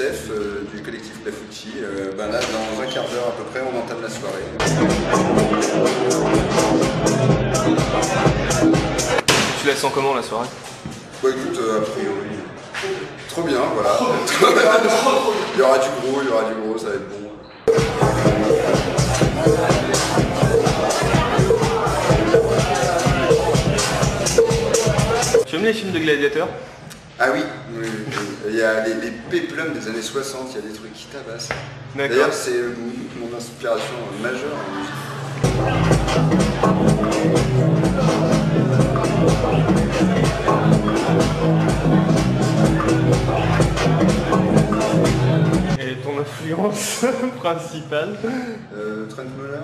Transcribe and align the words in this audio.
Euh, 0.00 0.64
du 0.72 0.80
collectif 0.82 1.22
Clafouti. 1.22 1.72
Euh, 1.82 2.12
ben 2.16 2.28
là 2.28 2.40
dans 2.40 2.80
un 2.82 2.86
quart 2.86 3.04
d'heure 3.10 3.28
à 3.28 3.32
peu 3.32 3.44
près 3.44 3.60
on 3.60 3.78
entame 3.78 4.00
la 4.00 4.08
soirée. 4.08 4.42
Tu 9.60 9.66
la 9.66 9.76
sens 9.76 9.92
comment 9.94 10.14
la 10.14 10.22
soirée? 10.22 10.48
Bon 11.22 11.28
écoute, 11.28 11.58
euh, 11.60 11.78
a 11.78 11.80
priori, 11.82 12.38
trop 13.28 13.42
bien 13.42 13.60
voilà. 13.74 13.98
il 15.54 15.60
y 15.60 15.62
aura 15.62 15.78
du 15.78 15.88
gros, 16.00 16.22
il 16.22 16.28
y 16.28 16.32
aura 16.32 16.44
du 16.44 16.54
gros, 16.54 16.78
ça 16.78 16.86
va 16.86 16.94
être 16.94 17.08
bon. 17.10 17.30
Tu 25.46 25.56
aimes 25.56 25.64
les 25.64 25.74
films 25.74 25.92
de 25.92 25.98
gladiateurs? 25.98 26.48
Ah 27.24 27.28
oui, 27.32 27.38
oui, 27.72 27.84
oui, 27.84 27.88
oui. 28.08 28.14
il 28.48 28.56
y 28.56 28.62
a 28.62 28.84
les, 28.84 28.94
les 28.94 29.12
péplums 29.30 29.72
des 29.72 29.86
années 29.86 30.02
60, 30.02 30.48
il 30.50 30.54
y 30.56 30.58
a 30.58 30.62
des 30.62 30.72
trucs 30.76 30.92
qui 30.92 31.06
tabassent. 31.06 31.50
D'ailleurs 31.94 32.32
c'est 32.32 32.50
euh, 32.56 32.74
mon 33.16 33.36
inspiration 33.36 33.94
euh, 33.94 34.22
majeure 34.24 34.56
en 34.58 34.72
musique. 34.76 34.92
Et 45.78 45.94
ton 46.02 46.18
influence 46.18 47.04
principale 47.40 48.16
Euh, 48.74 49.06
Trent 49.08 49.22
Muller 49.38 49.60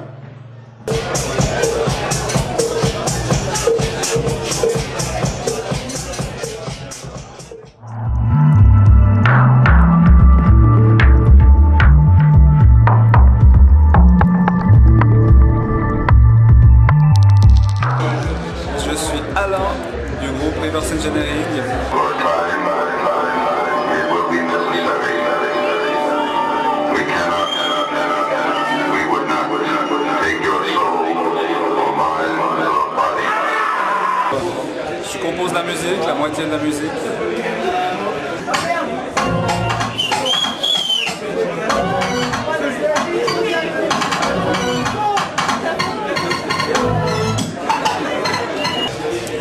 Je 35.28 35.32
compose 35.36 35.52
la 35.52 35.62
musique, 35.62 36.06
la 36.06 36.14
moitié 36.14 36.46
de 36.46 36.50
la 36.50 36.56
musique. 36.56 36.84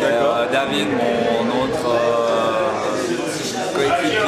Euh, 0.02 0.52
David, 0.52 0.88
mon 0.88 1.62
autre 1.62 1.86
euh, 1.86 2.68
coéquipier, 3.74 4.18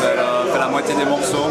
fait 0.00 0.58
la 0.58 0.68
moitié 0.68 0.94
des 0.94 1.04
morceaux. 1.04 1.50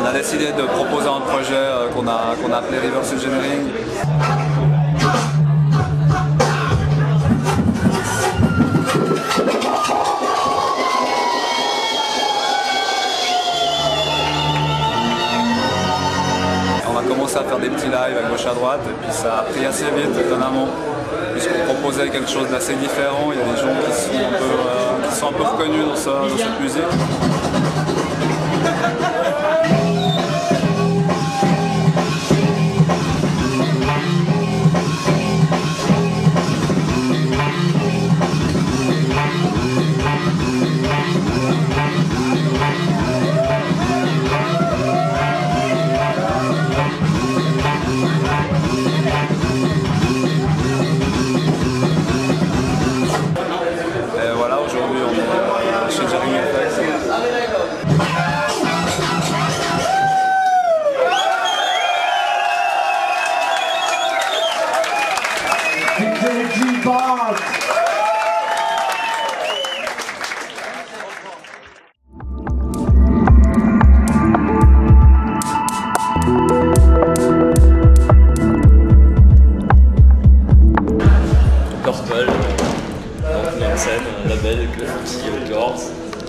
On 0.00 0.04
a 0.06 0.12
décidé 0.12 0.46
de 0.52 0.62
proposer 0.62 1.08
un 1.08 1.20
projet 1.20 1.54
euh, 1.54 1.88
qu'on 1.94 2.06
a, 2.08 2.34
qu'on 2.42 2.52
a 2.52 2.56
appelé 2.58 2.78
Reverse 2.78 3.12
Engineering. 3.14 3.68
On 16.92 16.96
a 16.98 17.02
commencé 17.02 17.36
à 17.36 17.42
faire 17.44 17.58
des 17.58 17.68
petits 17.70 17.86
lives 17.86 18.18
à 18.24 18.28
gauche 18.28 18.46
à 18.46 18.54
droite 18.54 18.80
et 18.88 18.92
puis 19.04 19.12
ça 19.12 19.38
a 19.38 19.42
pris 19.42 19.64
assez 19.64 19.84
vite 19.84 20.16
étonnamment 20.18 20.68
puisqu'on 21.32 21.64
proposait 21.74 22.08
quelque 22.08 22.30
chose 22.30 22.48
d'assez 22.50 22.74
différent. 22.74 23.32
Il 23.32 23.38
y 23.38 23.42
a 23.42 23.44
des 23.44 23.60
gens 23.60 23.74
qui 23.86 23.92
sont 25.18 25.28
un 25.28 25.32
peu, 25.32 25.44
euh, 25.44 25.48
reconnus 25.48 25.84
dans, 25.86 25.96
ça- 25.96 26.10
dans 26.28 26.36
cette 26.36 26.60
musique. 26.60 27.73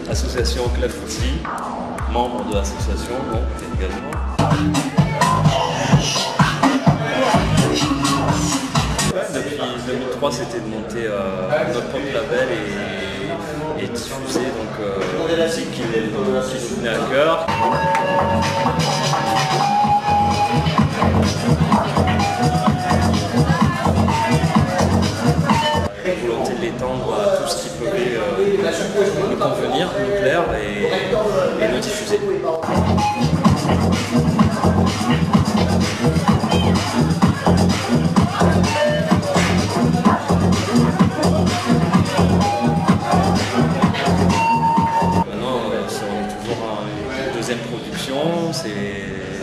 Association 0.10 0.64
Clafouti, 0.70 1.42
membre 2.12 2.46
de 2.50 2.56
l'association 2.56 3.16
donc 3.32 3.44
également. 3.76 4.12
Depuis 9.34 9.58
2003, 9.88 10.32
c'était 10.32 10.60
de 10.60 10.68
monter 10.68 11.06
euh, 11.08 11.74
notre 11.74 11.88
propre 11.88 12.06
label 12.14 12.48
et, 13.80 13.88
diffuser 13.88 14.40
donc 14.40 14.80
euh, 14.80 15.38
la 15.38 15.46
musique 15.46 15.72
qui, 15.72 15.82
qui 15.82 15.88
nous 15.88 16.76
tenait 16.78 16.90
à 16.90 16.98
cœur. 17.12 17.46
volonté 26.14 26.54
de 26.56 26.62
l'étendre 26.62 27.14
à 27.14 27.38
tout 27.38 27.50
ce 27.50 27.64
qui 27.64 27.70
pouvait 27.70 28.18
euh, 28.18 29.30
nous 29.30 29.38
convenir, 29.38 29.92
nous 30.00 30.22
plaire 30.22 30.44
et, 30.54 31.68
le 31.68 31.80
diffuser. 31.80 32.20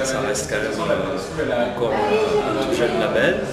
ça 0.05 0.21
reste 0.21 0.51
quand 0.51 0.57
même 0.57 1.01
euh, 1.51 1.75
encore 1.75 1.93
un 1.93 2.67
tout 2.67 2.75
jeune 2.75 2.99
label. 3.01 3.45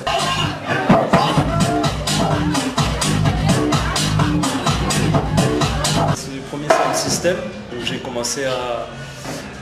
Premier 6.50 6.68
sound 6.68 6.96
system, 6.96 7.36
donc 7.72 7.84
j'ai 7.86 7.98
commencé 8.00 8.46
à, 8.46 8.88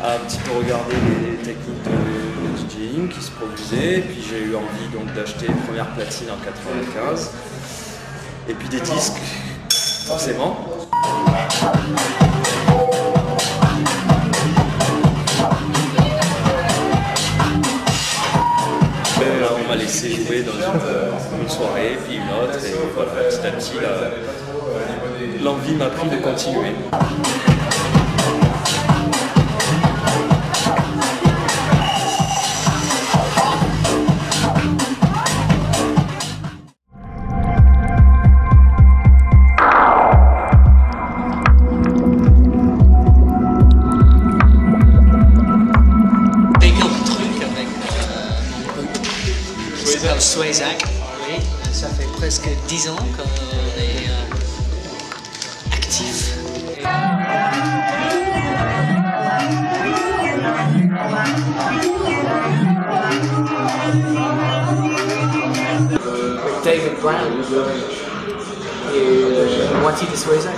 un 0.05 0.19
petit 0.27 0.37
peu 0.39 0.51
regarder 0.57 0.95
les 1.25 1.37
techniques 1.37 1.83
de, 1.83 1.89
de 1.89 2.69
DJing 2.69 3.09
qui 3.09 3.21
se 3.21 3.31
produisaient, 3.31 4.01
puis 4.01 4.23
j'ai 4.29 4.43
eu 4.43 4.55
envie 4.55 4.87
donc 4.93 5.13
d'acheter 5.13 5.47
une 5.47 5.57
première 5.65 5.87
platine 5.93 6.27
en 6.31 6.43
95, 6.43 7.31
et 8.49 8.53
puis 8.53 8.69
des 8.69 8.79
disques, 8.79 9.21
forcément. 10.07 10.57
Là, 19.41 19.49
on 19.63 19.67
m'a 19.69 19.75
laissé 19.75 20.09
jouer 20.11 20.41
dans 20.43 20.53
une, 20.53 21.41
une 21.43 21.49
soirée, 21.49 21.97
puis 22.07 22.17
une 22.17 22.23
autre, 22.23 22.57
et 22.65 22.73
voilà, 22.95 23.11
petit 23.11 23.45
à 23.47 23.51
petit, 23.51 23.73
la- 23.81 24.11
l'envie 25.43 25.75
m'a 25.75 25.87
pris 25.87 26.09
de 26.09 26.17
continuer. 26.17 26.73
euh, 50.17 50.19
Swayzak. 50.19 50.83
Oui, 51.27 51.35
ça 51.71 51.87
fait 51.89 52.07
presque 52.17 52.49
10 52.67 52.89
ans 52.89 52.95
qu'on 52.95 53.46
Et 68.93 68.99
euh, 68.99 69.71
la 69.71 69.79
moitié 69.79 70.07
de 70.11 70.15
Swayzak. 70.15 70.55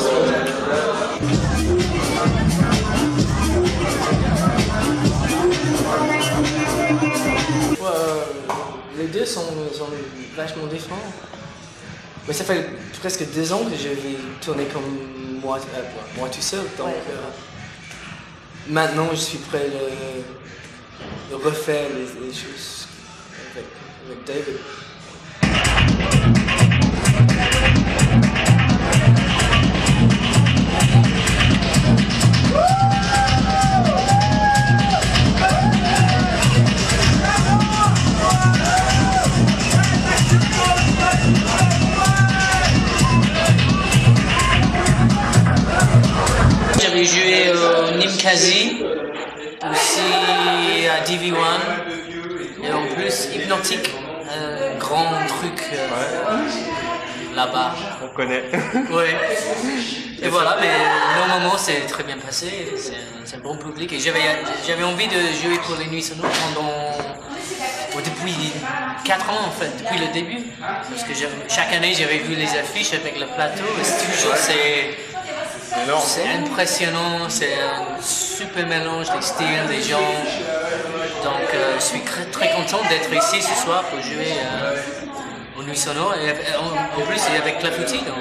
les 8.98 9.08
deux 9.08 9.26
sont, 9.26 9.42
sont 9.74 9.88
vachement 10.36 10.66
différents. 10.68 10.98
Mais 12.28 12.34
ça 12.34 12.44
fait 12.44 12.68
presque 13.00 13.24
deux 13.34 13.54
ans 13.54 13.62
que 13.64 13.76
je 13.78 13.90
vais 13.90 14.18
tourner 14.42 14.66
comme 14.66 14.84
moi, 15.42 15.58
euh, 15.76 15.82
moi 16.18 16.28
tout 16.30 16.42
seul. 16.42 16.64
Donc 16.78 16.88
euh, 16.90 17.16
maintenant 18.68 19.08
je 19.12 19.18
suis 19.18 19.38
prêt 19.38 19.70
de, 19.70 21.36
de 21.38 21.44
refaire 21.44 21.88
les, 21.96 22.28
les 22.28 22.34
choses 22.34 22.88
avec, 23.52 23.66
avec 24.06 24.24
David. 24.26 24.58
J'avais 46.80 47.06
joué 47.06 47.52
au 47.52 47.98
Nimkazi, 47.98 48.84
aussi 49.70 50.88
à 50.88 51.04
DV1, 51.04 51.97
et 52.68 52.74
en 52.74 52.86
plus 52.94 53.30
Hypnotique, 53.34 53.94
un 54.30 54.78
grand 54.78 55.06
truc 55.28 55.64
euh, 55.74 57.36
là-bas. 57.36 57.76
On 58.04 58.16
connaît. 58.16 58.44
Ouais. 58.92 59.16
Et 60.22 60.30
voilà, 60.30 60.58
mais 60.60 60.72
normalement 61.20 61.58
c'est 61.58 61.82
très 61.88 62.04
bien 62.04 62.18
passé, 62.18 62.74
c'est 63.26 63.36
un, 63.36 63.40
bon 63.40 63.56
public 63.56 63.94
et 63.94 64.00
j'avais, 64.00 64.84
envie 64.84 65.08
de 65.08 65.20
jouer 65.42 65.60
pour 65.64 65.76
les 65.78 65.86
Nuits 65.86 66.02
Sonores 66.02 66.32
pendant, 66.56 68.02
depuis 68.04 68.52
4 69.06 69.30
ans 69.30 69.46
en 69.48 69.52
fait, 69.52 69.72
depuis 69.78 70.00
le 70.00 70.12
début. 70.12 70.44
Parce 70.60 71.04
que 71.04 71.14
chaque 71.48 71.72
année 71.72 71.94
j'avais 71.94 72.18
vu 72.18 72.34
les 72.36 72.58
affiches 72.58 72.94
avec 72.94 73.20
le 73.20 73.28
plateau 73.28 73.64
et 73.80 73.84
c'est 73.84 74.06
toujours 74.12 74.36
c'est, 74.36 74.98
c'est 76.04 76.28
impressionnant, 76.30 77.30
c'est 77.30 77.54
un 77.54 78.02
super 78.02 78.66
mélange 78.66 79.12
des 79.12 79.22
styles, 79.22 79.68
des 79.70 79.84
gens. 79.84 80.00
Donc 81.24 81.54
euh, 81.54 81.76
je 81.80 81.84
suis 81.84 82.02
très, 82.32 82.52
content 82.52 82.82
d'être 82.90 83.12
ici 83.14 83.42
ce 83.42 83.62
soir 83.64 83.84
pour 83.86 84.02
jouer 84.02 84.34
euh, 84.40 84.76
aux 85.60 85.64
Nuits 85.64 85.76
Sonores 85.78 86.16
et 86.16 86.30
euh, 86.30 86.98
en, 86.98 87.02
plus 87.02 87.18
c'est 87.18 87.38
avec 87.38 87.60
Clafouti 87.60 88.00
donc. 88.00 88.16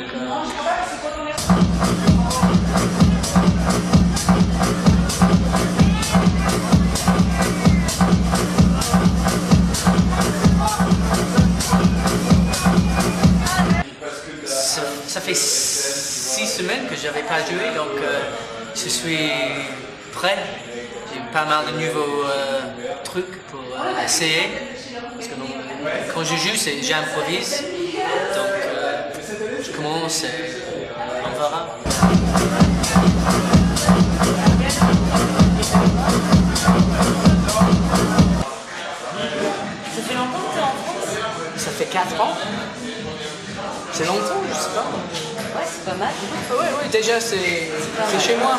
Ça, 15.06 15.20
fait 15.20 15.34
six 15.34 16.46
semaines 16.46 16.86
que 16.88 16.94
j'avais 16.94 17.22
pas 17.22 17.38
joué, 17.40 17.74
donc 17.74 17.98
je 18.74 18.88
suis 18.88 19.30
prêt. 20.12 20.36
Pas 21.36 21.44
mal 21.44 21.66
de 21.66 21.72
nouveaux 21.72 22.24
euh, 22.24 22.60
trucs 23.04 23.42
pour 23.48 23.60
euh, 23.60 24.02
essayer. 24.06 24.48
Parce 25.14 25.26
que 25.28 25.34
quand 26.14 26.24
je 26.24 26.34
joue, 26.34 26.56
c'est- 26.56 26.82
j'improvise. 26.82 27.62
Donc 28.34 28.46
euh, 28.64 29.10
je 29.62 29.70
commence 29.72 30.24
et 30.24 30.28
on 31.26 31.38
verra. 31.38 31.76
Ça 39.94 40.02
fait 40.02 40.14
longtemps 40.14 40.38
que 40.38 40.54
t'es 40.54 40.62
en 40.62 40.72
France? 40.72 41.56
Ça 41.56 41.70
fait 41.70 41.84
4 41.86 42.20
ans. 42.20 42.36
C'est 43.92 44.04
longtemps, 44.06 44.42
je 44.48 44.54
sais 44.54 44.70
pas. 44.74 45.58
Ouais, 45.58 45.66
c'est 45.66 45.84
pas 45.84 45.94
mal. 45.96 46.08
Ouais, 46.50 46.56
ouais, 46.82 46.88
déjà 46.90 47.20
c'est 47.20 47.70
c'est 48.10 48.20
chez 48.20 48.36
moi. 48.36 48.58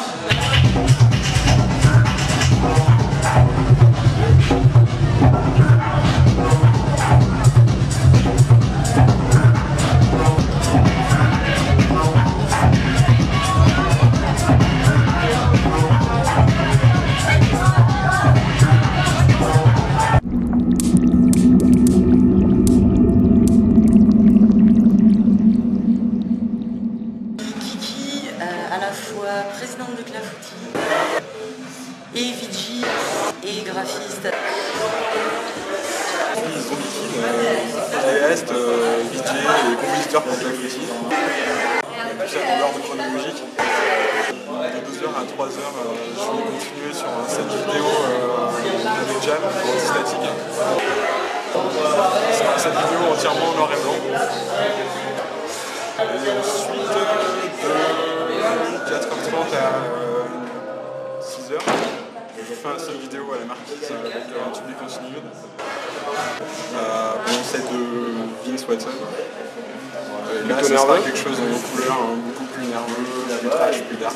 23h, 45.27 45.59
euh, 45.59 45.91
je 46.15 46.23
vais 46.23 46.47
continuer 46.47 46.93
sur 46.93 47.07
euh, 47.07 47.27
cette 47.27 47.51
vidéo 47.51 47.83
euh, 47.83 48.47
de 49.03 49.15
jam 49.21 49.43
statique. 49.77 50.29
C'est 52.31 52.59
cette 52.59 52.73
vidéo 52.73 52.99
entièrement 53.11 53.49
en 53.49 53.55
noir 53.55 53.69
et 53.73 53.79
blanc. 53.81 53.97
Et 55.99 56.03
ensuite, 56.39 56.93
de 57.63 57.73
4h30 58.89 59.35
à 59.53 59.61
6h, 61.21 61.59
je 62.37 62.53
fais 62.53 62.69
un 62.69 62.79
seul 62.79 62.97
vidéo 62.97 63.23
à 63.33 63.39
la 63.39 63.45
marquise 63.45 63.91
avec 63.91 64.13
un 64.15 64.51
tube 64.51 64.77
continué. 64.79 65.19
Pendant 67.25 67.43
cette 67.43 67.71
de 67.71 67.81
Vince 68.45 68.65
Watson. 68.67 68.89
Et 70.33 70.47
là, 70.47 70.63
ça 70.63 70.77
sera 70.77 70.99
quelque 70.99 71.17
chose 71.17 71.37
en 71.39 71.75
couleur 71.75 71.93
hein, 71.93 72.17
beaucoup 72.27 72.45
plus 72.45 72.65
nerveux, 72.65 73.39
plus 73.39 73.49
trash, 73.49 73.81
plus 73.83 73.97
dark. 73.97 74.15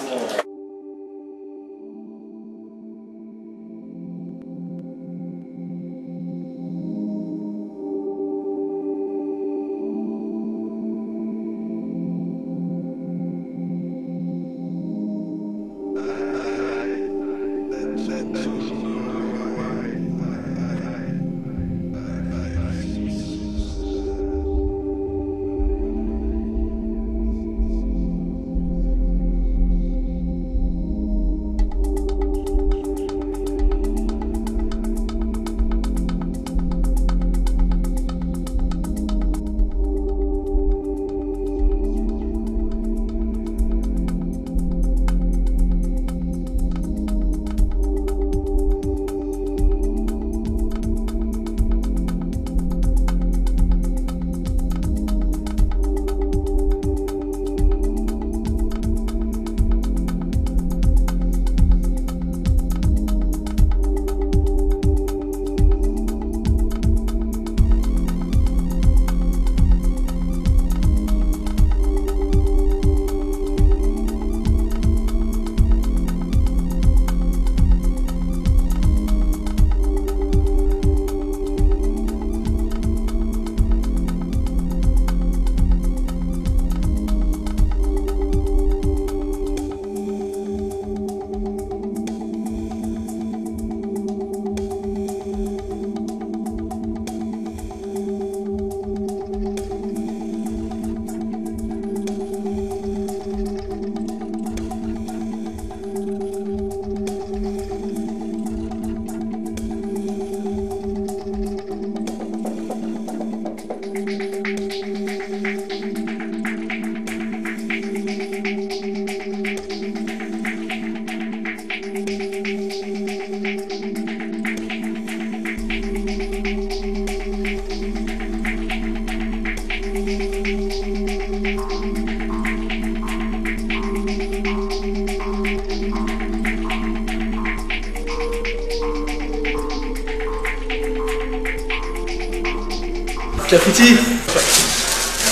Clafoutis 143.52 143.98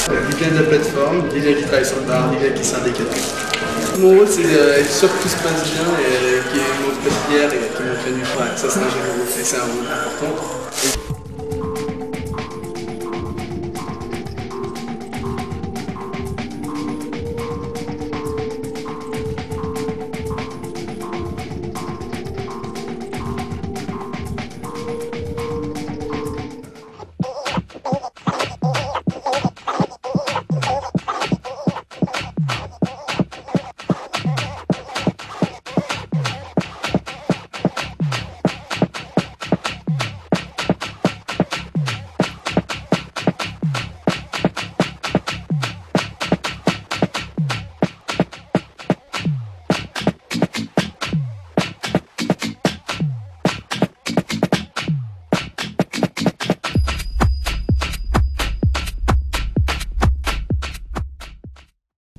Les 0.09 0.39
gars 0.41 0.51
de 0.51 0.55
la 0.57 0.63
plateforme, 0.63 1.29
les 1.33 1.39
gars 1.39 1.53
qui 1.53 1.63
travaillent 1.63 1.85
sur 1.85 1.95
le 1.95 2.01
bar, 2.01 2.29
les 2.33 2.49
gars 2.49 2.53
qui 2.53 2.65
syndiquent. 2.65 2.99
Mon 3.97 4.09
rôle, 4.09 4.27
c'est 4.29 4.43
d'être 4.43 4.91
sûr 4.91 5.07
que 5.07 5.23
tout 5.23 5.29
se 5.29 5.37
passe 5.37 5.63
bien 5.71 5.87
et 6.03 6.49
qu'il 6.49 6.59
y 6.59 6.61
ait 6.61 6.67
une 6.67 6.81
montre 6.83 6.99
bière 7.29 7.47
et 7.47 7.77
qu'il 7.77 7.85
montre 7.85 8.01
la 8.05 8.11
nuit. 8.11 8.25
Ça, 8.57 8.67
c'est 8.69 9.55
un 9.55 9.59
un 9.59 9.63
rôle 9.63 9.85
important. 9.87 11.08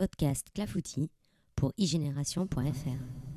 Podcast 0.00 0.46
Clafoutis 0.54 1.10
pour 1.56 1.74
iGénération.fr. 1.76 3.29